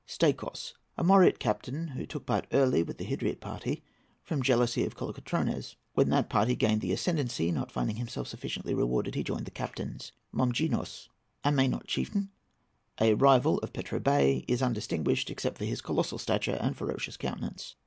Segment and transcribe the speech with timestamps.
[0.07, 3.83] STAIKOS.—A Moreot captain who took part early with the Hydriot party
[4.23, 5.75] from jealousy of Kolokotrones.
[5.93, 10.11] When that party gained the ascendency, not finding himself sufficiently rewarded, he joined the captains.
[10.31, 12.31] MOMGINOS.—A Mainot chieftain,
[12.99, 17.75] a rival of Petro Bey; is undistinguished, except by his colossal stature and ferocious countenance.